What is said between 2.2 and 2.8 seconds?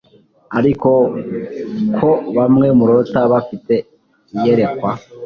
bamwe